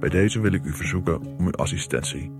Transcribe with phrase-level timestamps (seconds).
[0.00, 2.32] bij deze wil ik u verzoeken om uw assistentie.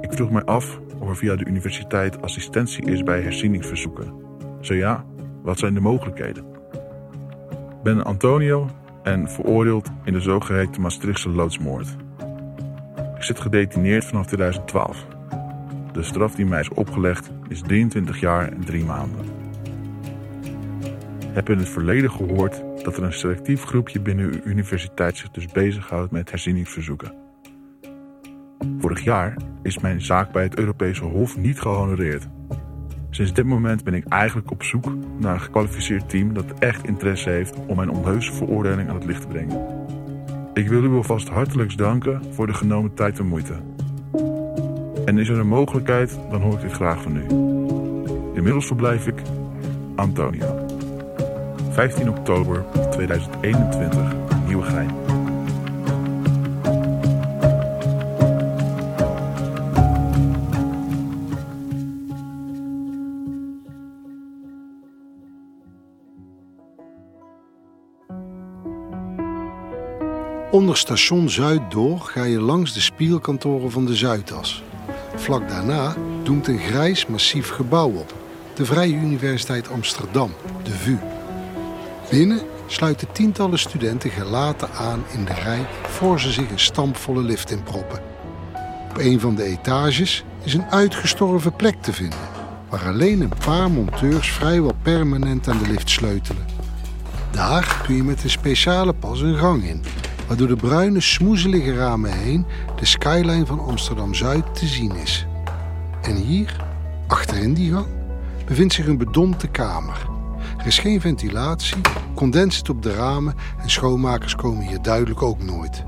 [0.00, 4.12] Ik vroeg mij af of er via de universiteit assistentie is bij herzieningsverzoeken.
[4.60, 5.04] Zo ja,
[5.42, 6.44] wat zijn de mogelijkheden?
[7.70, 8.70] Ik ben Antonio
[9.02, 11.96] en veroordeeld in de zogeheten Maastrichtse loodsmoord.
[13.16, 15.06] Ik zit gedetineerd vanaf 2012.
[15.92, 19.24] De straf die mij is opgelegd is 23 jaar en 3 maanden.
[21.32, 25.46] Heb in het verleden gehoord dat er een selectief groepje binnen uw universiteit zich dus
[25.46, 27.14] bezighoudt met herzieningsverzoeken.
[28.78, 32.28] Vorig jaar is mijn zaak bij het Europese Hof niet gehonoreerd.
[33.10, 34.84] Sinds dit moment ben ik eigenlijk op zoek
[35.18, 39.20] naar een gekwalificeerd team dat echt interesse heeft om mijn onheuse veroordeling aan het licht
[39.20, 39.66] te brengen.
[40.54, 43.54] Ik wil u alvast hartelijk danken voor de genomen tijd en moeite.
[45.04, 47.24] En is er een mogelijkheid, dan hoor ik dit graag van u.
[48.34, 49.22] Inmiddels verblijf ik
[49.94, 50.53] Antonio.
[51.74, 54.12] 15 oktober 2021,
[54.46, 54.90] Nieuwegein.
[70.50, 74.62] Onder station Zuid door ga je langs de spielkantoren van de Zuidas.
[75.14, 78.14] Vlak daarna doemt een grijs massief gebouw op.
[78.54, 80.30] De Vrije Universiteit Amsterdam,
[80.62, 81.13] de VU.
[82.14, 87.50] Binnen sluiten tientallen studenten gelaten aan in de rij voor ze zich een stampvolle lift
[87.50, 88.02] inproppen.
[88.90, 92.18] Op een van de etages is een uitgestorven plek te vinden,
[92.68, 96.44] waar alleen een paar monteurs vrijwel permanent aan de lift sleutelen.
[97.30, 99.82] Daar kun je met een speciale pas een gang in,
[100.26, 102.46] waardoor de bruine smoezelige ramen heen
[102.76, 105.26] de skyline van Amsterdam-Zuid te zien is.
[106.02, 106.56] En hier,
[107.06, 107.88] achterin die gang,
[108.46, 110.13] bevindt zich een bedompte kamer.
[110.64, 111.80] Er is geen ventilatie,
[112.14, 115.84] condens zit op de ramen en schoonmakers komen hier duidelijk ook nooit.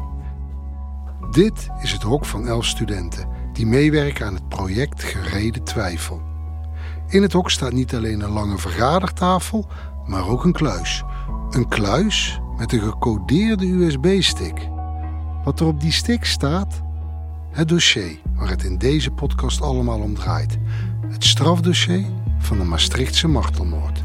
[1.31, 6.22] Dit is het hok van elf studenten die meewerken aan het project Gereden Twijfel.
[7.09, 9.66] In het hok staat niet alleen een lange vergadertafel,
[10.06, 11.04] maar ook een kluis.
[11.50, 14.69] Een kluis met een gecodeerde USB-stick.
[15.44, 16.82] Wat er op die stick staat?
[17.50, 20.58] Het dossier waar het in deze podcast allemaal om draait.
[21.08, 22.04] Het strafdossier
[22.38, 24.00] van de Maastrichtse martelmoord.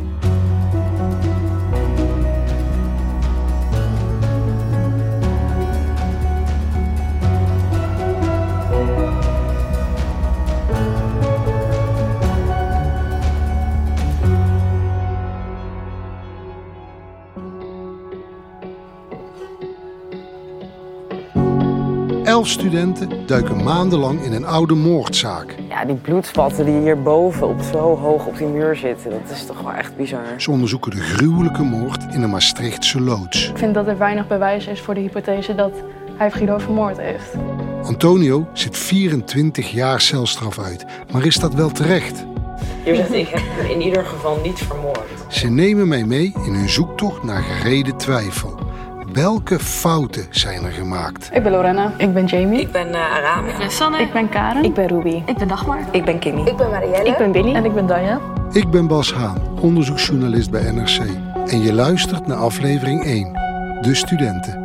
[22.41, 25.55] Elf studenten duiken maandenlang in een oude moordzaak.
[25.69, 29.61] Ja, die bloedspatten die hierboven op zo hoog op die muur zitten, dat is toch
[29.61, 30.25] wel echt bizar.
[30.37, 33.49] Ze onderzoeken de gruwelijke moord in een Maastrichtse loods.
[33.49, 35.71] Ik vind dat er weinig bewijs is voor de hypothese dat
[36.17, 37.33] hij Guido vermoord heeft.
[37.83, 42.25] Antonio zit 24 jaar celstraf uit, maar is dat wel terecht?
[42.83, 45.09] Hier zegt ik heb hem in ieder geval niet vermoord.
[45.27, 48.60] Ze nemen mij mee in hun zoektocht naar gereden twijfel.
[49.13, 51.29] Welke fouten zijn er gemaakt?
[51.33, 51.93] Ik ben Lorena.
[51.97, 52.59] Ik ben Jamie.
[52.59, 53.47] Ik ben uh, Aram.
[53.47, 53.99] Ik ben Sanne.
[53.99, 54.63] Ik ben Karen.
[54.63, 55.23] Ik ben Ruby.
[55.25, 55.79] Ik ben Dagmar.
[55.91, 56.41] Ik ben Kimmy.
[56.41, 57.09] Ik ben Marielle.
[57.09, 57.53] Ik ben Billy.
[57.53, 58.19] En ik ben Danja.
[58.51, 60.99] Ik ben Bas Haan, onderzoeksjournalist bij NRC.
[61.45, 63.33] En je luistert naar aflevering 1,
[63.81, 64.59] De Studenten.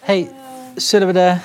[0.00, 0.30] Hey,
[0.74, 1.36] zullen we de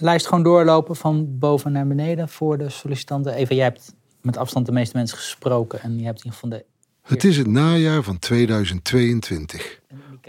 [0.00, 3.34] lijst gewoon doorlopen van boven naar beneden voor de sollicitanten?
[3.34, 6.50] Eva, jij hebt met afstand de meeste mensen gesproken en je hebt in ieder geval
[6.50, 6.64] de...
[7.02, 9.80] Het is het najaar van 2022.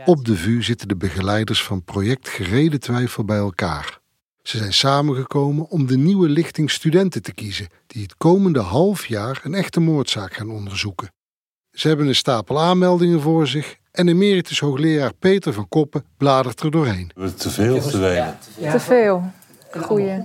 [0.06, 4.00] Op de VU zitten de begeleiders van project Gereden Twijfel bij elkaar.
[4.44, 9.42] Ze zijn samengekomen om de nieuwe lichting studenten te kiezen, die het komende half jaar
[9.44, 11.12] een echte moordzaak gaan onderzoeken.
[11.72, 16.72] Ze hebben een stapel aanmeldingen voor zich en emeritus hoogleraar Peter van Koppen bladert er
[16.72, 17.12] doorheen.
[17.36, 18.36] Te veel, te weinig.
[18.72, 19.32] Te veel.
[19.72, 20.24] Goeie.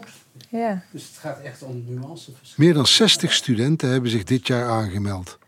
[0.49, 0.83] Ja.
[0.93, 2.65] Dus het gaat echt om nuanceverschillen.
[2.65, 5.39] Meer dan 60 studenten hebben zich dit jaar aangemeld.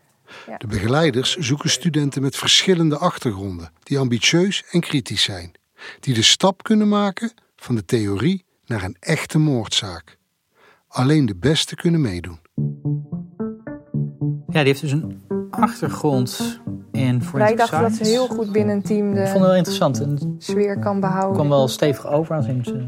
[0.47, 0.57] Ja.
[0.57, 5.51] De begeleiders zoeken studenten met verschillende achtergronden, die ambitieus en kritisch zijn,
[5.99, 10.17] die de stap kunnen maken van de theorie naar een echte moordzaak.
[10.87, 12.39] Alleen de beste kunnen meedoen.
[14.47, 16.61] Ja, die heeft dus een achtergrond
[16.91, 18.11] in Wij forensic dachten dat ze science.
[18.11, 20.01] heel goed binnen een team Ik vond het wel interessant.
[20.01, 21.33] En het sfeer kan behouden.
[21.33, 22.47] kwam wel stevig over.
[22.47, 22.85] In ze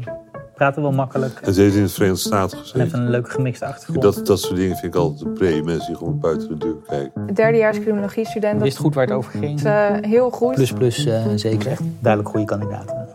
[0.60, 1.40] praten wel makkelijk.
[1.42, 3.00] En ze heeft in het Verenigde Staten En heeft gezeten.
[3.00, 4.02] een leuk gemixte achtergrond.
[4.02, 5.62] Dat, dat soort dingen vind ik altijd een pre.
[5.62, 7.34] Mensen die gewoon buiten de deur kijken.
[7.34, 8.54] Derdejaars criminologie-student.
[8.54, 9.54] Dat Wist goed waar het over ging.
[9.54, 10.54] is heel goed.
[10.54, 11.70] Plus plus eh, zeker.
[11.70, 13.08] Echt duidelijk goede kandidaten.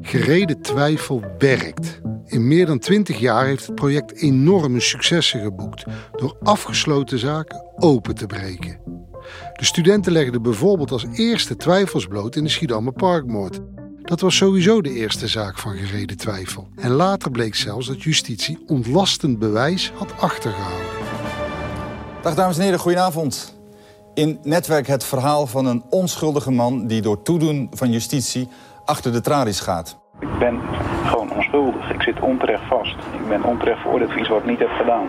[0.00, 2.00] Gereden twijfel werkt.
[2.24, 5.84] In meer dan 20 jaar heeft het project enorme successen geboekt
[6.16, 8.78] door afgesloten zaken open te breken.
[9.52, 13.60] De studenten legden bijvoorbeeld als eerste twijfels bloot in de Schiedammer Parkmoord.
[14.06, 16.68] Dat was sowieso de eerste zaak van gereden twijfel.
[16.76, 20.86] En later bleek zelfs dat justitie ontlastend bewijs had achtergehouden.
[22.22, 23.58] Dag dames en heren, goedenavond.
[24.14, 28.48] In Netwerk het verhaal van een onschuldige man die door toedoen van justitie
[28.84, 29.98] achter de tralies gaat.
[30.20, 30.60] Ik ben
[31.04, 31.90] gewoon onschuldig.
[31.90, 32.94] Ik zit onterecht vast.
[32.94, 35.06] Ik ben onterecht veroordeeld voor iets wat ik niet heb gedaan.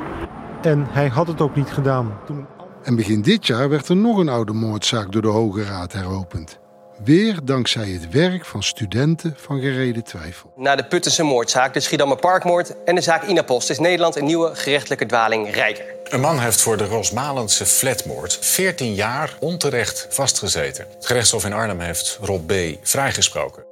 [0.62, 2.18] En hij had het ook niet gedaan.
[2.26, 2.46] Toen...
[2.84, 6.60] En begin dit jaar werd er nog een oude moordzaak door de Hoge Raad heropend.
[7.04, 10.54] Weer dankzij het werk van studenten van gereden twijfel.
[10.56, 14.56] Na de Puttense moordzaak, de Schiedammer Parkmoord en de zaak Inapost is Nederland een nieuwe
[14.56, 15.86] gerechtelijke dwaling rijker.
[16.04, 20.86] Een man heeft voor de Rosmalense flatmoord 14 jaar onterecht vastgezeten.
[20.96, 22.54] Het gerechtshof in Arnhem heeft Rob B.
[22.82, 23.66] vrijgesproken.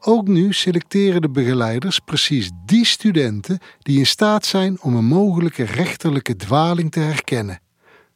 [0.00, 5.64] Ook nu selecteren de begeleiders precies die studenten die in staat zijn om een mogelijke
[5.64, 7.60] rechterlijke dwaling te herkennen.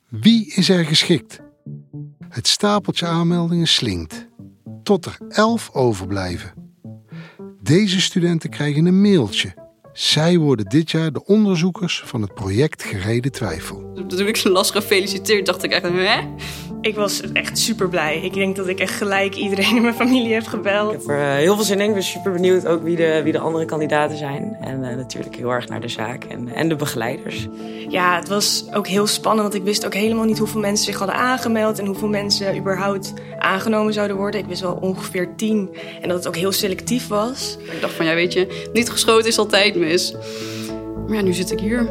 [0.08, 1.40] Wie is er geschikt?
[2.28, 4.28] Het stapeltje aanmeldingen slinkt,
[4.82, 6.52] tot er elf overblijven.
[7.62, 9.67] Deze studenten krijgen een mailtje.
[9.98, 13.92] Zij worden dit jaar de onderzoekers van het project Gereden Twijfel.
[14.08, 16.20] Toen ik ze las gefeliciteerd, dacht ik echt, hè?
[16.80, 18.20] Ik was echt super blij.
[18.22, 20.92] Ik denk dat ik echt gelijk iedereen in mijn familie heb gebeld.
[20.92, 21.88] Ik heb er eh, heel veel zin in.
[21.88, 24.56] Ik ben super benieuwd ook wie de, wie de andere kandidaten zijn.
[24.60, 27.48] En eh, natuurlijk heel erg naar de zaak en, en de begeleiders.
[27.88, 30.98] Ja, het was ook heel spannend, want ik wist ook helemaal niet hoeveel mensen zich
[30.98, 34.40] hadden aangemeld en hoeveel mensen überhaupt aangenomen zouden worden.
[34.40, 37.56] Ik wist wel ongeveer tien en dat het ook heel selectief was.
[37.72, 40.12] Ik dacht van, ja weet je, niet geschoten is altijd mis.
[41.06, 41.86] Maar ja, nu zit ik hier.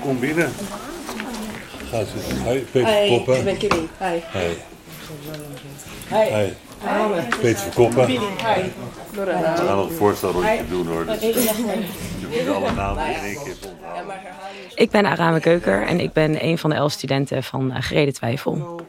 [0.00, 0.50] Kom binnen.
[1.90, 2.42] Ga zitten.
[2.42, 3.36] Hoi, Peter Hi, Koppen.
[3.36, 3.86] ik ben Kitty.
[3.98, 4.20] Hi.
[4.32, 4.48] Hi.
[6.08, 6.30] Hi.
[6.32, 6.50] Hi.
[7.40, 8.06] Peter Verkoppen.
[8.06, 8.18] Hi.
[9.14, 9.24] We
[9.56, 11.06] gaan nog een voorstelrondje doen hoor.
[11.06, 14.14] Dus je moet alle namen in één keer onthouden.
[14.74, 18.14] Ik ben Arame Keuker en ik ben een van de elf studenten van eh, Gereden
[18.14, 18.80] Twijfel.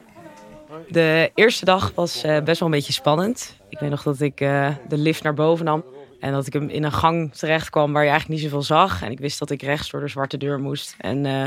[0.90, 3.58] De eerste dag was eh, best wel een beetje spannend.
[3.70, 5.84] Ik weet nog dat ik eh, de lift naar boven nam.
[6.20, 9.04] En dat ik hem in een gang terecht kwam waar je eigenlijk niet zoveel zag.
[9.04, 10.96] En ik wist dat ik rechts door de zwarte deur moest.
[10.98, 11.46] En eh,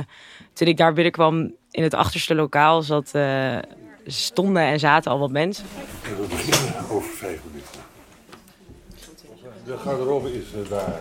[0.53, 3.12] toen ik daar binnenkwam in het achterste lokaal zat,
[4.06, 5.65] stonden en zaten al wat mensen.
[6.91, 7.81] Over vijf minuten.
[9.65, 11.00] De garderobe is daar.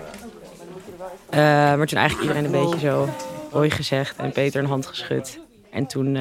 [1.77, 3.09] Maar toen eigenlijk iedereen een beetje zo
[3.51, 5.39] hoi gezegd en Peter een hand geschud.
[5.71, 6.17] En toen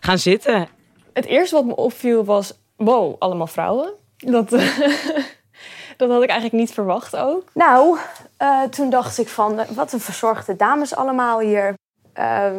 [0.00, 0.68] gaan zitten.
[1.12, 3.92] Het eerste wat me opviel was, wow, allemaal vrouwen.
[4.16, 4.78] Dat, eh,
[5.96, 7.44] dat had ik eigenlijk niet verwacht ook.
[7.54, 7.98] Nou,
[8.36, 11.74] eh, toen dacht ik van, wat een verzorgde dames allemaal hier.
[12.12, 12.50] Eh,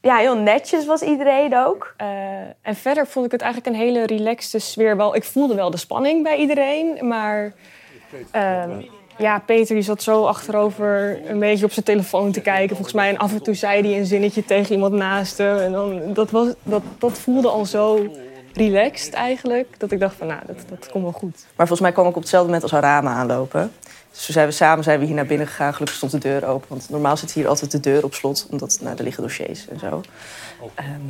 [0.00, 1.94] ja, heel netjes was iedereen ook.
[1.96, 2.06] Eh,
[2.62, 4.96] en verder vond ik het eigenlijk een hele relaxte sfeer.
[4.96, 7.52] Wel, ik voelde wel de spanning bij iedereen, maar...
[8.30, 8.82] ehm,
[9.18, 12.76] ja, Peter die zat zo achterover een beetje op zijn telefoon te kijken.
[12.76, 15.58] Volgens mij en af en toe zei hij een zinnetje tegen iemand naast hem.
[15.58, 18.14] En dan, dat, was, dat, dat voelde al zo
[18.52, 19.78] relaxed eigenlijk.
[19.78, 21.34] Dat ik dacht van, nou, dat, dat komt wel goed.
[21.56, 23.72] Maar volgens mij kwam ik op hetzelfde moment als Arama aanlopen.
[24.10, 25.72] Dus toen zijn we samen zijn we hier naar binnen gegaan.
[25.72, 26.68] Gelukkig stond de deur open.
[26.68, 28.46] Want normaal zit hier altijd de deur op slot.
[28.50, 30.00] Omdat nou, er liggen dossiers en zo.
[30.74, 31.00] Ehm,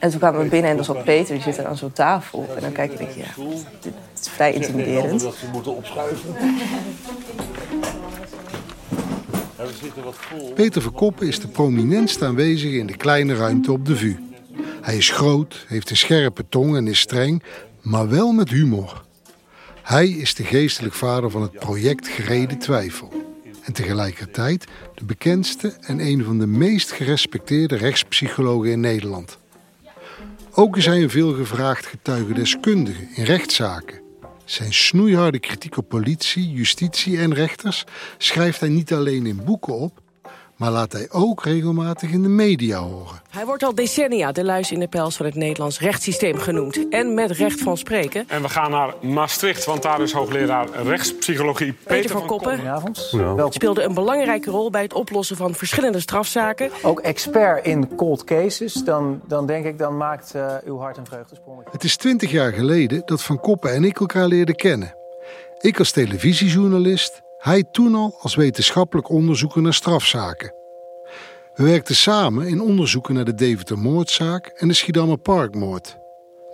[0.00, 1.34] en toen kwamen we binnen en dan zat Peter.
[1.34, 2.48] Die zit er aan zo'n tafel.
[2.54, 3.44] En dan kijk ik en denk ja,
[3.80, 5.20] dit is vrij intimiderend.
[5.20, 6.34] Dat ze moeten opschuiven.
[10.54, 14.16] Peter Verkoppen is de prominentst aanwezige in de kleine ruimte op de VU.
[14.80, 17.42] Hij is groot, heeft een scherpe tong en is streng,
[17.80, 19.04] maar wel met humor.
[19.82, 23.12] Hij is de geestelijk vader van het project Gereden Twijfel.
[23.62, 24.64] En tegelijkertijd
[24.94, 29.39] de bekendste en een van de meest gerespecteerde rechtspsychologen in Nederland.
[30.54, 34.00] Ook is hij een veelgevraagd getuigendeskundige in rechtszaken.
[34.44, 37.84] Zijn snoeiharde kritiek op politie, justitie en rechters
[38.18, 39.99] schrijft hij niet alleen in boeken op,
[40.60, 43.20] Maar laat hij ook regelmatig in de media horen.
[43.30, 46.88] Hij wordt al decennia de luis in de pels van het Nederlands rechtssysteem genoemd.
[46.88, 48.24] En met recht van spreken.
[48.28, 52.96] En we gaan naar Maastricht, want daar is hoogleraar rechtspsychologie Peter, Peter van Koppen Goedenavond.
[53.48, 56.70] speelde een belangrijke rol bij het oplossen van verschillende strafzaken.
[56.82, 61.06] Ook expert in cold cases, dan, dan denk ik, dan maakt uh, uw hart een
[61.06, 61.58] vreugdesprong.
[61.70, 64.94] Het is twintig jaar geleden dat Van Koppen en ik elkaar leerden kennen.
[65.58, 70.54] Ik als televisiejournalist, hij toen al als wetenschappelijk onderzoeker naar strafzaken.
[71.54, 75.96] We werkten samen in onderzoeken naar de Deventer-moordzaak en de Schiedammer Parkmoord.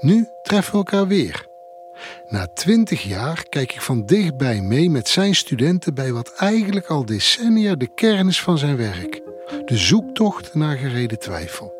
[0.00, 1.46] Nu treffen we elkaar weer.
[2.28, 7.04] Na twintig jaar kijk ik van dichtbij mee met zijn studenten bij wat eigenlijk al
[7.04, 9.22] decennia de kern is van zijn werk:
[9.64, 11.74] de zoektocht naar gereden twijfel.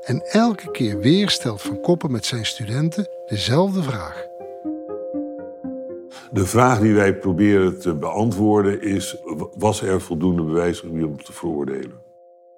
[0.00, 4.26] En elke keer weer stelt Van Koppen met zijn studenten dezelfde vraag.
[6.34, 9.16] De vraag die wij proberen te beantwoorden is:
[9.56, 11.92] was er voldoende bewijs om te veroordelen?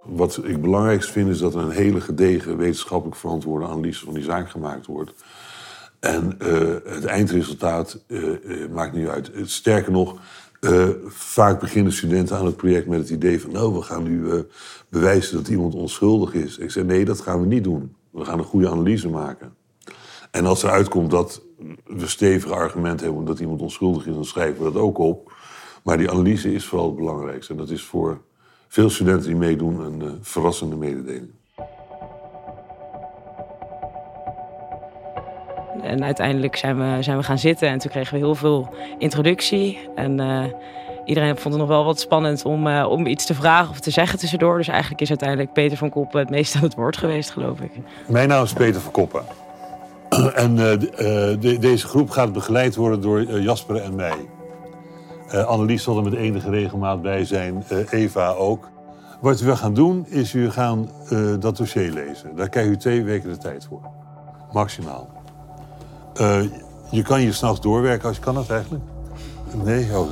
[0.03, 4.23] Wat ik belangrijkst vind is dat er een hele gedegen wetenschappelijk verantwoorde analyse van die
[4.23, 5.13] zaak gemaakt wordt.
[6.01, 9.31] En uh, het eindresultaat uh, uh, maakt niet uit.
[9.45, 10.21] Sterker nog,
[11.07, 13.53] vaak beginnen studenten aan het project met het idee van...
[13.53, 14.45] nou, we gaan nu
[14.89, 16.59] bewijzen dat iemand onschuldig is.
[16.59, 17.97] Ik zeg, nee, dat gaan we niet doen.
[18.11, 19.55] We gaan een goede analyse maken.
[20.37, 21.43] En als eruit komt dat
[21.87, 23.21] we stevige argumenten hebben...
[23.21, 25.33] omdat iemand onschuldig is, dan schrijven we dat ook op.
[25.83, 27.53] Maar die analyse is vooral het belangrijkste.
[27.53, 28.21] En dat is voor
[28.69, 31.31] veel studenten die meedoen een uh, verrassende mededeling.
[35.83, 39.79] En uiteindelijk zijn we, zijn we gaan zitten en toen kregen we heel veel introductie.
[39.95, 40.45] En uh,
[41.05, 43.91] iedereen vond het nog wel wat spannend om, uh, om iets te vragen of te
[43.91, 44.57] zeggen tussendoor.
[44.57, 47.73] Dus eigenlijk is uiteindelijk Peter van Koppen het meest aan het woord geweest, geloof ik.
[48.09, 49.46] Mijn naam is Peter van Koppen.
[50.35, 54.29] En de, deze groep gaat begeleid worden door Jasper en mij.
[55.47, 58.69] Annelies zal er met enige regelmaat bij zijn, Eva ook.
[59.21, 60.89] Wat we gaan doen, is u gaan
[61.39, 62.37] dat dossier lezen.
[62.37, 63.81] Daar krijg u twee weken de tijd voor.
[64.53, 65.09] Maximaal.
[66.91, 68.85] je kan hier s'nachts doorwerken als je kan dat eigenlijk.
[69.65, 70.09] Nee, oh.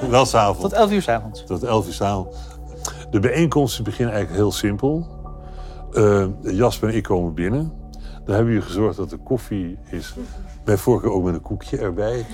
[0.10, 0.60] wel s'avonds.
[0.60, 1.44] Tot 11 uur s'avonds.
[1.44, 2.36] Tot 11 uur s'avonds.
[3.10, 5.06] De bijeenkomsten beginnen eigenlijk heel simpel.
[6.42, 7.72] Jasper en ik komen binnen.
[8.26, 10.14] Daar hebben jullie gezorgd dat de koffie is.
[10.64, 12.26] Bij voorkeur ook met een koekje erbij.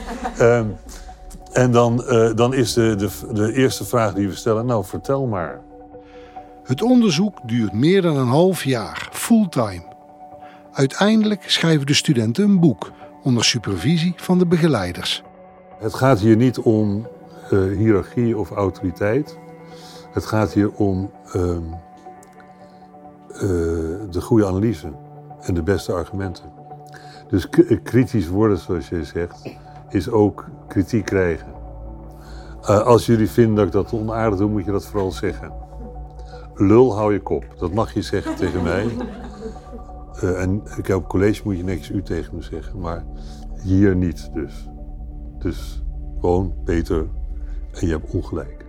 [1.52, 5.26] En dan, uh, dan is de, de, de eerste vraag die we stellen, nou vertel
[5.26, 5.60] maar.
[6.64, 9.82] Het onderzoek duurt meer dan een half jaar, fulltime.
[10.72, 15.22] Uiteindelijk schrijven de studenten een boek onder supervisie van de begeleiders.
[15.78, 17.06] Het gaat hier niet om
[17.50, 19.38] uh, hiërarchie of autoriteit.
[20.12, 21.56] Het gaat hier om uh, uh,
[24.10, 24.92] de goede analyse
[25.42, 26.44] en de beste argumenten.
[27.28, 27.48] Dus
[27.82, 29.56] kritisch worden, zoals je zegt,
[29.88, 31.46] is ook kritiek krijgen.
[32.62, 35.52] Uh, als jullie vinden dat ik dat onaardig doe, moet je dat vooral zeggen.
[36.54, 37.44] Lul, hou je kop.
[37.58, 38.86] Dat mag je zeggen tegen mij.
[40.22, 43.04] Uh, en ik op college moet je niks u tegen me zeggen, maar
[43.62, 44.68] hier niet dus.
[45.38, 45.82] Dus
[46.20, 47.06] gewoon Peter
[47.72, 48.64] en je hebt ongelijk.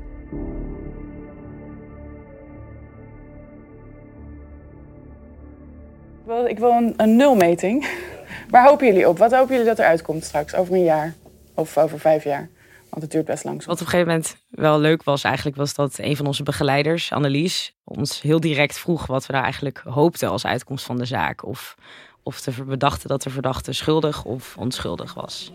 [6.54, 7.88] Ik wil een, een nulmeting.
[8.50, 9.18] Waar hopen jullie op?
[9.18, 11.14] Wat hopen jullie dat eruit komt straks, over een jaar?
[11.54, 12.50] Of over vijf jaar?
[12.90, 13.58] Want het duurt best lang.
[13.58, 17.12] Wat op een gegeven moment wel leuk was, eigenlijk was dat een van onze begeleiders,
[17.12, 21.46] Annelies, ons heel direct vroeg wat we daar eigenlijk hoopten als uitkomst van de zaak.
[21.46, 21.76] Of,
[22.24, 22.42] of
[22.78, 25.54] dachten dat de verdachte schuldig of onschuldig was.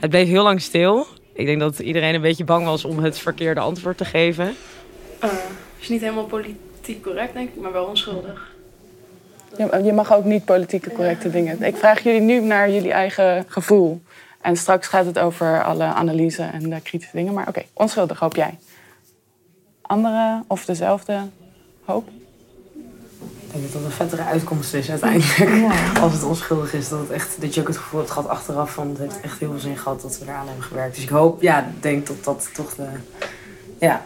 [0.00, 1.06] Het bleef heel lang stil.
[1.34, 4.56] Ik denk dat iedereen een beetje bang was om het verkeerde antwoord te geven.
[5.24, 5.30] Uh,
[5.80, 8.58] is niet helemaal politiek correct, denk ik, maar wel onschuldig.
[9.56, 11.32] Je mag ook niet politieke correcte ja.
[11.32, 11.62] dingen.
[11.62, 14.02] Ik vraag jullie nu naar jullie eigen gevoel.
[14.40, 17.32] En straks gaat het over alle analyse en de kritische dingen.
[17.32, 18.58] Maar oké, okay, onschuldig hoop jij.
[19.82, 21.20] Andere of dezelfde
[21.84, 22.08] hoop?
[23.18, 25.36] Ik denk dat dat een vettere uitkomst is uiteindelijk.
[25.38, 26.00] Ja.
[26.00, 28.72] Als het onschuldig is, dat, het echt, dat je ook het gevoel hebt gehad achteraf
[28.72, 28.88] van...
[28.88, 30.94] het heeft echt heel veel zin gehad dat we eraan hebben gewerkt.
[30.94, 32.86] Dus ik hoop, ja, denk dat dat toch de,
[33.78, 34.02] ja,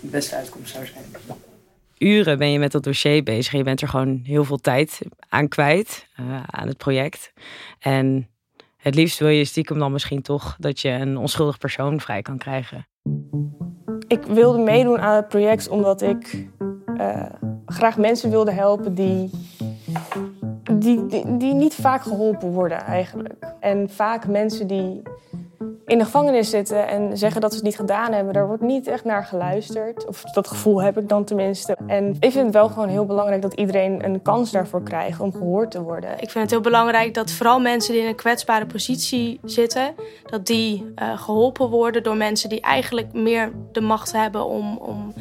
[0.00, 1.04] de beste uitkomst zou zijn.
[1.98, 3.52] Uren ben je met dat dossier bezig.
[3.52, 7.32] Je bent er gewoon heel veel tijd aan kwijt, uh, aan het project.
[7.78, 8.28] En
[8.76, 12.38] het liefst wil je stiekem dan misschien toch dat je een onschuldig persoon vrij kan
[12.38, 12.86] krijgen.
[14.06, 16.48] Ik wilde meedoen aan het project omdat ik
[16.96, 17.24] uh,
[17.66, 19.30] graag mensen wilde helpen die,
[20.72, 23.34] die, die, niet vaak geholpen worden eigenlijk.
[23.60, 25.02] En vaak mensen die
[25.88, 28.86] in de gevangenis zitten en zeggen dat ze het niet gedaan hebben, daar wordt niet
[28.86, 30.06] echt naar geluisterd.
[30.06, 31.76] Of dat gevoel heb ik dan tenminste.
[31.86, 35.32] En ik vind het wel gewoon heel belangrijk dat iedereen een kans daarvoor krijgt om
[35.32, 36.10] gehoord te worden.
[36.10, 40.46] Ik vind het heel belangrijk dat vooral mensen die in een kwetsbare positie zitten, dat
[40.46, 45.12] die uh, geholpen worden door mensen die eigenlijk meer de macht hebben om, om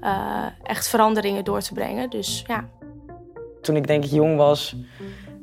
[0.00, 2.10] eh, echt veranderingen door te brengen.
[2.10, 2.68] Dus ja.
[3.62, 4.76] Toen ik denk ik jong was,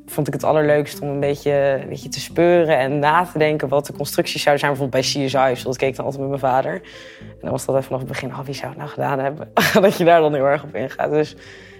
[0.05, 3.67] vond ik het allerleukst om een beetje, een beetje te speuren en na te denken
[3.67, 4.77] wat de constructies zouden zijn.
[4.77, 6.73] Bijvoorbeeld bij CSI, dat keek ik dan altijd met mijn vader.
[7.19, 9.51] En dan was dat even vanaf het begin, oh, wie zou het nou gedaan hebben?
[9.81, 11.11] dat je daar dan heel erg op ingaat.
[11.11, 11.35] Dus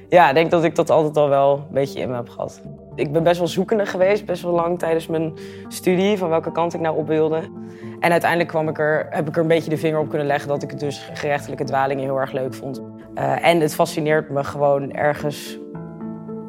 [0.10, 2.62] ja, ik denk dat ik dat altijd al wel een beetje in me heb gehad.
[2.96, 5.34] Ik ben best wel zoekende geweest, best wel lang tijdens mijn
[5.68, 7.42] studie, van welke kant ik nou op wilde.
[8.00, 10.48] En uiteindelijk kwam ik er, heb ik er een beetje de vinger op kunnen leggen
[10.48, 12.82] dat ik het dus gerechtelijke dwalingen heel erg leuk vond.
[13.16, 15.58] Uh, en het fascineert me gewoon ergens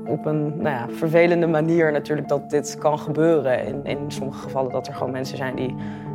[0.06, 3.66] op een nou ja, vervelende manier natuurlijk dat dit kan gebeuren.
[3.66, 5.74] In, in sommige gevallen dat er gewoon mensen zijn die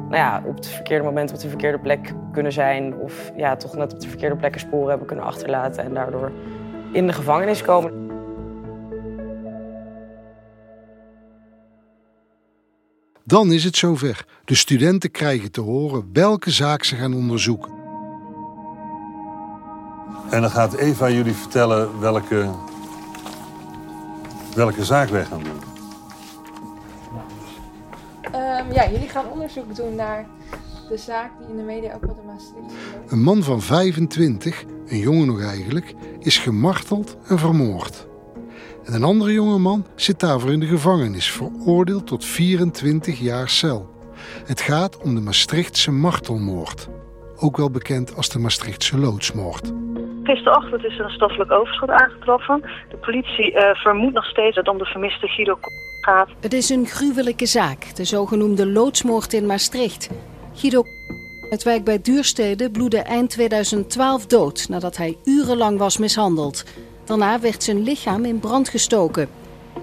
[0.10, 2.96] nou ja, op het verkeerde moment op de verkeerde plek kunnen zijn.
[2.96, 6.32] Of ja, toch net op de verkeerde plekken sporen hebben kunnen achterlaten en daardoor
[6.92, 8.08] in de gevangenis komen.
[13.24, 14.26] Dan is het zover.
[14.46, 17.72] De studenten krijgen te horen welke zaak ze gaan onderzoeken.
[20.30, 22.50] En dan gaat Eva jullie vertellen welke,
[24.60, 25.62] welke zaak wij gaan doen.
[28.36, 30.26] Um, ja, jullie gaan onderzoek doen naar
[30.90, 32.74] de zaak die in de media ook wel de Maastricht.
[33.08, 38.08] Een man van 25, een jongen nog eigenlijk, is gemarteld en vermoord.
[38.84, 43.90] En een andere jonge man zit daarvoor in de gevangenis, veroordeeld tot 24 jaar cel.
[44.46, 46.90] Het gaat om de Maastrichtse martelmoord,
[47.40, 49.72] ook wel bekend als de Maastrichtse loodsmoord.
[50.24, 52.62] Gisterochtend is er een stoffelijk overschot aangetroffen.
[52.90, 55.58] De politie uh, vermoedt nog steeds dat het om de vermiste Guido
[56.02, 56.30] gaat.
[56.40, 60.10] Het is een gruwelijke zaak, de zogenoemde loodsmoord in Maastricht.
[60.54, 60.84] Guido
[61.50, 66.64] het wijk bij Duurstede bloedde eind 2012 dood nadat hij urenlang was mishandeld.
[67.06, 69.30] Daarna werd zijn lichaam in brand gestoken.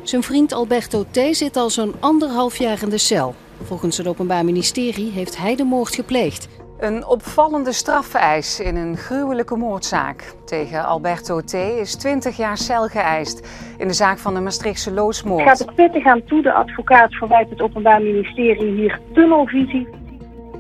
[0.02, 1.18] Zijn vriend Alberto T.
[1.30, 3.34] zit al zo'n anderhalf jaar in de cel.
[3.62, 6.48] Volgens het Openbaar Ministerie heeft hij de moord gepleegd.
[6.78, 10.34] Een opvallende strafeis in een gruwelijke moordzaak.
[10.44, 11.52] Tegen Alberto T.
[11.52, 15.42] is 20 jaar cel geëist in de zaak van de Maastrichtse loodsmoord.
[15.42, 16.42] Gaat het pittig aan toe.
[16.42, 19.88] De advocaat verwijt het Openbaar Ministerie hier tunnelvisie.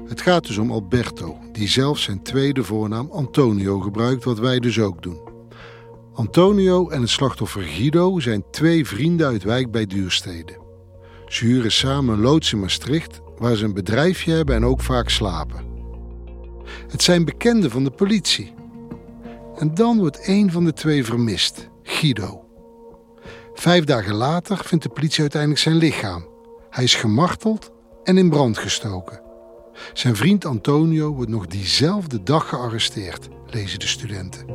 [0.08, 4.80] Het gaat dus om Alberto, die zelf zijn tweede voornaam Antonio gebruikt, wat wij dus
[4.80, 5.18] ook doen.
[6.14, 10.52] Antonio en het slachtoffer Guido zijn twee vrienden uit wijk bij Duurstede.
[11.26, 15.08] Ze huren samen een loods in Maastricht, waar ze een bedrijfje hebben en ook vaak
[15.08, 15.65] slapen.
[16.88, 18.54] Het zijn bekenden van de politie.
[19.58, 22.44] En dan wordt een van de twee vermist, Guido.
[23.54, 26.26] Vijf dagen later vindt de politie uiteindelijk zijn lichaam.
[26.70, 27.72] Hij is gemarteld
[28.04, 29.20] en in brand gestoken.
[29.92, 34.46] Zijn vriend Antonio wordt nog diezelfde dag gearresteerd, lezen de studenten.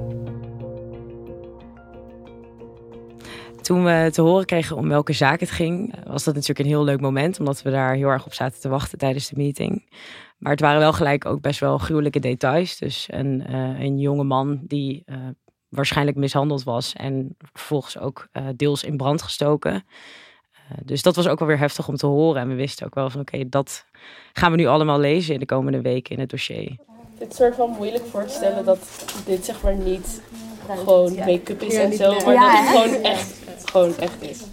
[3.61, 6.83] Toen we te horen kregen om welke zaak het ging, was dat natuurlijk een heel
[6.83, 9.83] leuk moment, omdat we daar heel erg op zaten te wachten tijdens de meeting.
[10.41, 12.77] Maar het waren wel gelijk ook best wel gruwelijke details.
[12.77, 15.15] Dus een, uh, een jonge man die uh,
[15.69, 19.85] waarschijnlijk mishandeld was en vervolgens ook uh, deels in brand gestoken.
[20.83, 22.41] dus dat was ook wel weer heftig om te horen.
[22.41, 23.85] En we wisten ook wel van oké, okay, dat
[24.33, 26.75] gaan we nu allemaal lezen in de komende weken in het dossier.
[27.17, 30.21] Het is soort van moeilijk voor te stellen dat dit zeg maar niet
[30.67, 33.33] gewoon make-up is en zo, maar dat het gewoon echt,
[33.65, 34.43] gewoon echt is.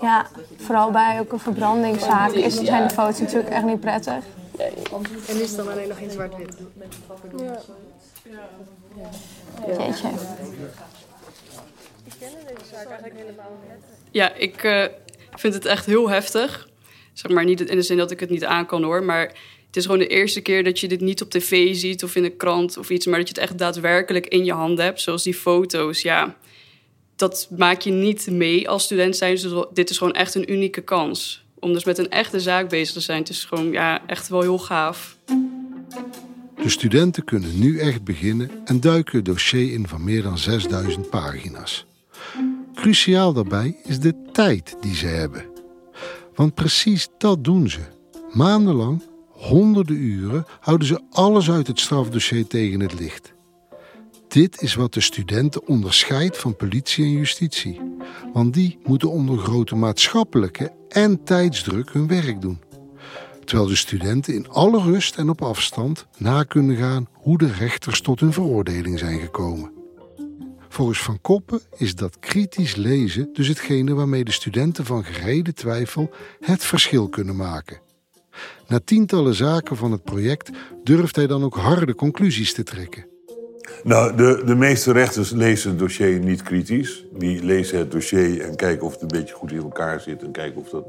[0.00, 4.24] Ja, vooral bij ook een verbrandingszaak is, zijn de foto's natuurlijk echt niet prettig.
[5.26, 6.56] En is dan alleen nog in zwart-wit.
[7.36, 7.62] Ja.
[9.66, 10.08] Jeetje.
[12.04, 13.84] Ik ken deze zaak eigenlijk helemaal niet.
[14.10, 14.84] Ja, ik eh,
[15.34, 16.68] vind het echt heel heftig.
[17.12, 19.26] Zeg maar niet in de zin dat ik het niet aan kan hoor, maar
[19.66, 22.24] het is gewoon de eerste keer dat je dit niet op tv ziet of in
[22.24, 25.22] een krant of iets, maar dat je het echt daadwerkelijk in je handen hebt, zoals
[25.22, 26.02] die foto's.
[26.02, 26.36] Ja,
[27.16, 29.34] dat maak je niet mee als student zijn.
[29.34, 32.94] Dus dit is gewoon echt een unieke kans om dus met een echte zaak bezig
[32.94, 33.24] te zijn.
[33.24, 35.16] Is gewoon ja, echt wel heel gaaf.
[36.62, 41.10] De studenten kunnen nu echt beginnen en duiken het dossier in van meer dan 6000
[41.10, 41.86] pagina's.
[42.74, 45.44] Cruciaal daarbij is de tijd die ze hebben.
[46.34, 47.80] Want precies dat doen ze.
[48.32, 53.34] Maandenlang, honderden uren, houden ze alles uit het strafdossier tegen het licht.
[54.36, 57.80] Dit is wat de studenten onderscheidt van politie en justitie.
[58.32, 62.60] Want die moeten onder grote maatschappelijke en tijdsdruk hun werk doen.
[63.44, 68.00] Terwijl de studenten in alle rust en op afstand na kunnen gaan hoe de rechters
[68.00, 69.72] tot hun veroordeling zijn gekomen.
[70.68, 76.10] Volgens Van Koppen is dat kritisch lezen dus hetgene waarmee de studenten van gereden twijfel
[76.40, 77.80] het verschil kunnen maken.
[78.68, 80.50] Na tientallen zaken van het project
[80.84, 83.14] durft hij dan ook harde conclusies te trekken.
[83.84, 87.04] Nou, de, de meeste rechters lezen het dossier niet kritisch.
[87.12, 90.22] Die lezen het dossier en kijken of het een beetje goed in elkaar zit...
[90.22, 90.86] en kijken of dat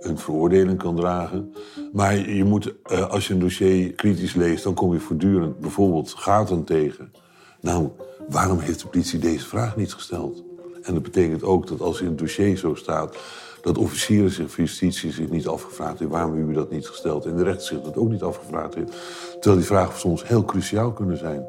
[0.00, 1.54] een veroordeling kan dragen.
[1.92, 4.64] Maar je moet, eh, als je een dossier kritisch leest...
[4.64, 7.12] dan kom je voortdurend bijvoorbeeld gaten tegen...
[7.60, 7.88] Nou,
[8.28, 10.44] waarom heeft de politie deze vraag niet gesteld?
[10.82, 13.16] En dat betekent ook dat als in het dossier zo staat...
[13.62, 16.10] dat officieren zich van justitie zich niet afgevraagd heeft...
[16.10, 17.24] waarom hebben u dat niet gesteld?
[17.24, 18.92] En de rechter zich dat ook niet afgevraagd heeft.
[19.32, 21.46] Terwijl die vragen soms heel cruciaal kunnen zijn.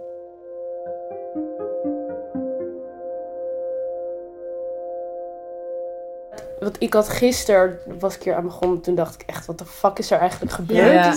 [6.63, 9.65] Want ik had gisteren, was ik hier aan begonnen, toen dacht ik echt, wat de
[9.65, 10.93] fuck is er eigenlijk gebeurd?
[10.93, 11.13] Ja.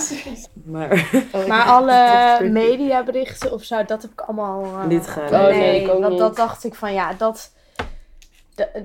[0.65, 1.09] Maar,
[1.47, 4.63] Maar alle mediaberichten of zo, dat heb ik allemaal...
[4.63, 5.41] eh, Niet gedaan.
[5.41, 6.19] Nee, Oh, nee, ik ook want niet.
[6.19, 7.51] dat dacht ik van ja, dat,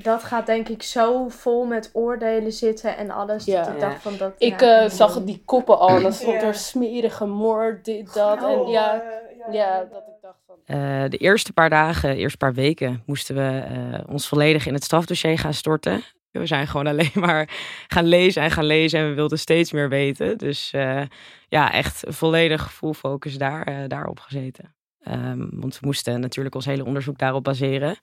[0.03, 3.44] dat gaat denk ik zo vol met oordelen zitten en alles.
[3.44, 4.33] Dat ik dacht van dat...
[4.38, 6.46] Ik ja, eh, zag die koppen al dan stond Ja.
[6.46, 8.42] er smerige moord, dit, dat.
[8.42, 9.03] En ja,
[9.51, 10.57] ja, dat ik dacht van...
[10.64, 14.75] Eh, de eerste paar dagen, de eerste paar weken, moesten we eh, ons volledig in
[14.75, 16.03] het strafdossier gaan storten.
[16.33, 17.49] We zijn gewoon alleen maar
[17.87, 20.38] gaan lezen en gaan lezen en we wilden steeds meer weten.
[20.38, 21.03] Dus eh,
[21.49, 24.75] ja, echt volledig full focus daar, eh, daarop gezeten.
[25.03, 27.97] Ehm, want we moesten natuurlijk ons hele onderzoek daarop baseren.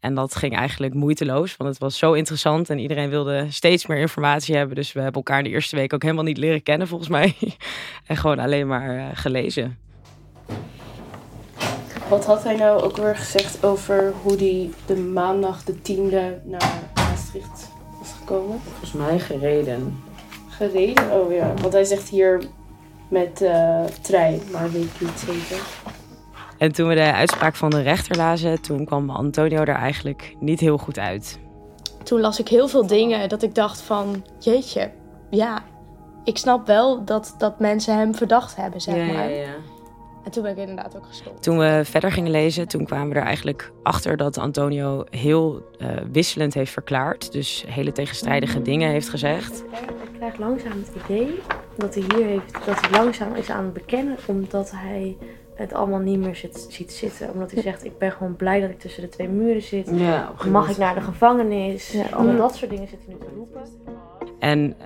[0.00, 3.98] En dat ging eigenlijk moeiteloos, want het was zo interessant en iedereen wilde steeds meer
[3.98, 4.76] informatie hebben.
[4.76, 7.36] Dus we hebben elkaar de eerste week ook helemaal niet leren kennen, volgens mij.
[8.06, 9.78] en gewoon alleen maar eh, gelezen.
[12.08, 16.90] Wat had hij nou ook weer gezegd over hoe hij de maandag de tiende naar
[16.94, 17.67] Maastricht
[18.28, 18.60] gekomen?
[18.60, 20.02] Volgens mij gereden.
[20.48, 21.12] Gereden?
[21.12, 22.42] Oh ja, want hij zegt hier
[23.08, 25.62] met eh trein, maar weet ik niet zeker.
[26.58, 30.60] En toen we de uitspraak van de rechter lazen, toen kwam Antonio er eigenlijk niet
[30.60, 31.38] heel goed uit.
[32.02, 34.90] Toen las ik heel veel dingen dat ik dacht van, jeetje,
[35.30, 35.62] ja,
[36.24, 39.30] ik snap wel dat, dat mensen hem verdacht hebben, zeg Ja, ja, maar.
[39.30, 39.54] ja.
[40.28, 41.42] En toen ben ik inderdaad ook gestopt.
[41.42, 45.88] Toen we verder gingen lezen, toen kwamen we er eigenlijk achter dat Antonio heel eh,
[46.12, 47.32] wisselend heeft verklaard.
[47.32, 49.64] Dus hele tegenstrijdige dingen heeft gezegd.
[50.02, 51.38] Ik krijg langzaam het idee
[51.76, 55.16] dat hij hier heeft, dat hij langzaam is aan het bekennen, omdat hij
[55.54, 57.32] het allemaal niet meer zit, ziet zitten.
[57.32, 59.90] Omdat hij zegt, ik ben gewoon blij dat ik tussen de twee muren zit.
[59.92, 61.92] Ja, Mag ik naar de gevangenis?
[61.92, 62.04] Ja.
[62.12, 62.38] Allemaal Ja.
[62.38, 63.62] dat soort dingen zit hij nu te roepen.
[64.38, 64.76] En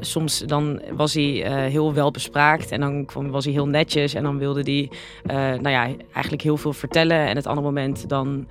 [0.00, 4.14] soms dan was hij eh, heel wel bespraakt en dan kwam, was hij heel netjes
[4.14, 4.90] en dan wilde hij
[5.26, 7.26] eh, nou ja, eigenlijk heel veel vertellen.
[7.26, 8.46] En het andere moment dan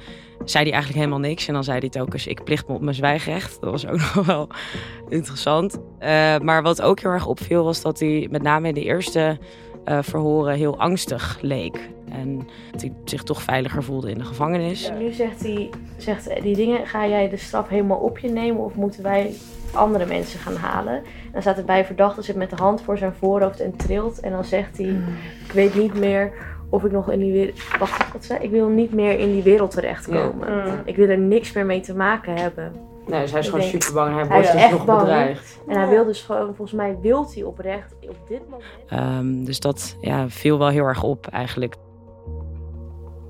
[0.46, 2.96] zei hij eigenlijk helemaal niks en dan zei hij telkens ik plicht me op mijn
[2.96, 3.62] zwijgrecht.
[3.62, 4.48] Dat was ook nog wel
[5.10, 5.80] interessant.
[6.00, 9.38] Eh, maar wat ook heel erg opviel was dat hij met name in de eerste
[9.88, 11.90] eh, verhoren heel angstig leek.
[12.12, 14.92] En dat hij zich toch veiliger voelde in de gevangenis.
[15.00, 18.76] Nu zegt hij, zegt die dingen, ga jij de straf helemaal op je nemen of
[18.76, 19.34] moeten wij
[19.74, 20.94] andere mensen gaan halen?
[20.96, 24.20] En dan staat erbij, verdachte zit met de hand voor zijn voorhoofd en trilt.
[24.20, 24.96] En dan zegt hij,
[25.46, 26.32] ik weet niet meer
[26.70, 27.78] of ik nog in die wereld...
[27.80, 30.54] Wacht, wat zei Ik wil niet meer in die wereld terechtkomen.
[30.54, 30.82] Ja.
[30.86, 32.72] Ik wil er niks meer mee te maken hebben.
[33.08, 34.10] Nee, dus hij is Ik gewoon denk- super bang.
[34.14, 35.00] Hij Hij wordt is dus echt nog bang.
[35.00, 35.60] bedreigd.
[35.68, 38.64] En hij wil dus gewoon, volgens mij wilt hij oprecht op dit moment...
[38.88, 41.76] Ehm, dus dat ja, viel wel heel erg op eigenlijk.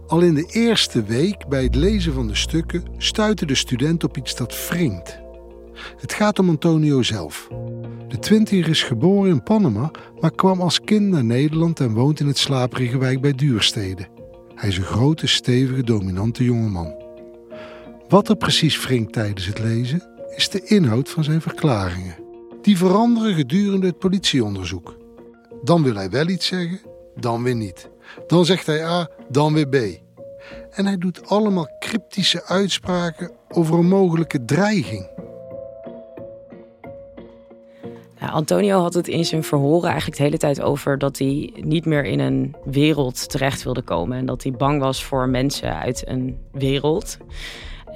[0.07, 4.17] Al in de eerste week bij het lezen van de stukken stuitte de student op
[4.17, 5.19] iets dat wringt.
[5.97, 7.47] Het gaat om Antonio zelf.
[8.07, 12.27] De twintiger is geboren in Panama, maar kwam als kind naar Nederland en woont in
[12.27, 14.05] het slaperige wijk bij Duurstede.
[14.55, 17.05] Hij is een grote, stevige, dominante jongeman.
[18.09, 20.03] Wat er precies wringt tijdens het lezen,
[20.35, 22.15] is de inhoud van zijn verklaringen.
[22.61, 24.97] Die veranderen gedurende het politieonderzoek.
[25.63, 26.79] Dan wil hij wel iets zeggen,
[27.15, 27.89] dan weer niet.
[28.27, 29.75] Dan zegt hij A, dan weer B.
[30.71, 35.09] En hij doet allemaal cryptische uitspraken over een mogelijke dreiging.
[38.19, 41.85] Ja, Antonio had het in zijn verhoren eigenlijk de hele tijd over dat hij niet
[41.85, 44.17] meer in een wereld terecht wilde komen.
[44.17, 47.17] En dat hij bang was voor mensen uit een wereld.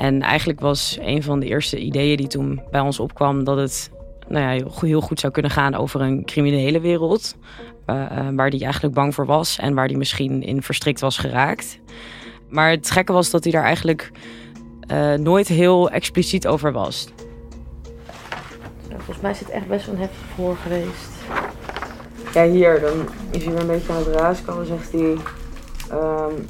[0.02, 3.92] En eigenlijk was een van de eerste ideeën die toen bij ons opkwam dat het
[4.28, 7.36] nou ja, heel- goed zou kunnen gaan over een criminele wereld.
[7.86, 11.18] eh, eh, waar hij eigenlijk bang voor was en waar hij misschien in verstrikt was
[11.18, 11.80] geraakt.
[12.50, 14.12] Maar het gekke was dat hij daar eigenlijk
[14.88, 17.08] eh, nooit heel expliciet over was.
[18.90, 21.10] Volgens mij is het echt best wel een heftig voor geweest.
[22.34, 24.68] Ja, hier, dan is hij weer een beetje aan het raaskallen.
[24.68, 25.16] Dan zegt hij
[25.90, 26.46] ehm, mm,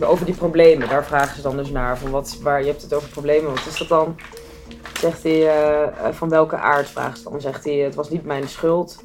[0.00, 0.88] over die problemen.
[0.88, 1.98] Daar vragen ze dan dus naar.
[1.98, 3.50] Van wat, waar, je hebt het over problemen.
[3.50, 4.16] Wat is dat dan?
[4.98, 7.40] Zegt hij, eh, eh, van welke aard vragen ze dan?
[7.40, 9.04] Zegt hij, het was niet mijn schuld.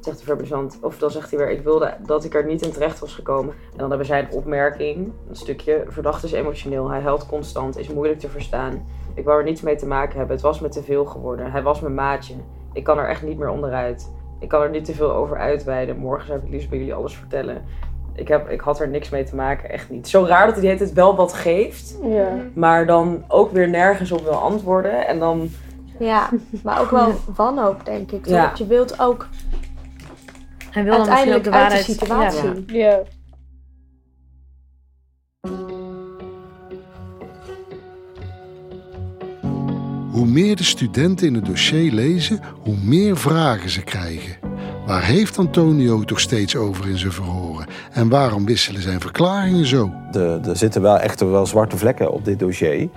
[0.00, 0.68] Zegt de.
[0.80, 3.54] Of dan zegt hij weer, ik wilde dat ik er niet in terecht was gekomen.
[3.72, 5.12] En dan hebben zij een opmerking.
[5.28, 6.90] Een stukje, verdachte is emotioneel.
[6.90, 8.86] Hij huilt constant, is moeilijk te verstaan.
[9.14, 10.36] Ik wou er niets mee te maken hebben.
[10.36, 11.50] Het was me te veel geworden.
[11.50, 12.34] Hij was mijn maatje.
[12.72, 14.10] Ik kan er echt niet meer onderuit.
[14.40, 15.96] Ik kan er niet te veel over uitweiden.
[15.96, 17.64] Morgen zou ik het liefst bij jullie alles vertellen
[18.14, 20.08] ik, heb, ik had er niks mee te maken, echt niet.
[20.08, 22.28] Zo raar dat hij het wel wat geeft, ja.
[22.54, 25.06] maar dan ook weer nergens op wil antwoorden.
[25.06, 25.50] En dan...
[25.98, 26.28] Ja,
[26.62, 28.26] maar ook wel wanhoop, denk ik.
[28.26, 29.28] Want je wilt ook
[30.72, 31.72] hij wil uiteindelijk dan ook de waarheid...
[31.72, 32.64] uit de situatie.
[32.66, 33.02] Ja.
[40.10, 44.36] Hoe meer de studenten in het dossier lezen, hoe meer vragen ze krijgen.
[44.86, 47.51] Waar heeft Antonio toch steeds over in zijn verhoor?
[47.92, 49.92] En waarom wisselen zijn verklaringen zo?
[50.12, 52.88] Er, er zitten wel echt wel zwarte vlekken op dit dossier.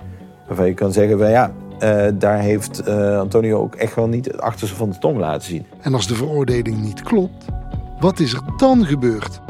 [0.46, 4.40] Waarvan je kan zeggen, ja, uh, daar heeft uh, Antonio ook echt wel niet het
[4.40, 5.66] achterste van de tong laten zien.
[5.80, 7.44] En als de veroordeling niet klopt,
[8.00, 9.40] wat is er dan gebeurd?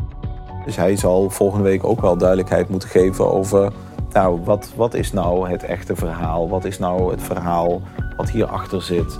[0.64, 3.72] Dus hij zal volgende week ook wel duidelijkheid moeten geven over...
[4.12, 6.48] nou, wat, wat is nou het echte verhaal?
[6.48, 7.82] Wat is nou het verhaal
[8.16, 9.18] wat hierachter zit?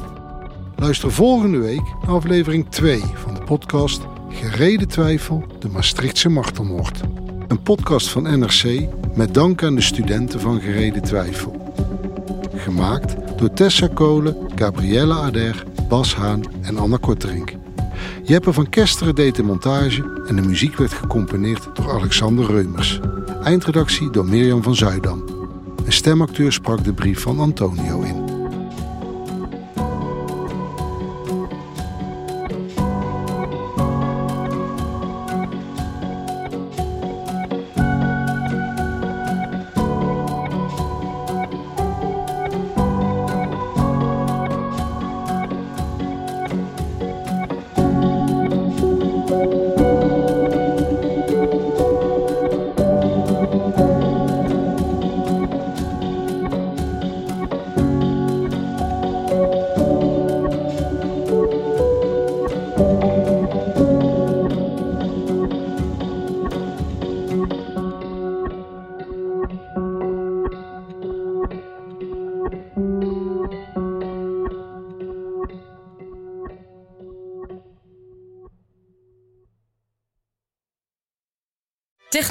[0.76, 7.00] Luister volgende week naar aflevering 2 van de podcast Gereden Twijfel, de Maastrichtse martelmoord.
[7.48, 11.72] Een podcast van NRC met dank aan de studenten van Gereden Twijfel.
[12.54, 17.52] Gemaakt door Tessa Kolen, Gabrielle Ader, Bas Haan en Anna Korterink.
[18.22, 23.00] Jeppe van Kesteren deed de montage en de muziek werd gecomponeerd door Alexander Reumers.
[23.42, 25.24] Eindredactie door Mirjam van Zuidam.
[25.84, 28.15] Een stemacteur sprak de brief van Antonio in.